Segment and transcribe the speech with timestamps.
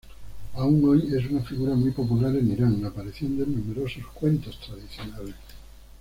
[0.55, 5.35] Aún hoy es una figura muy popular en Irán, apareciendo en numerosos cuentos tradicionales.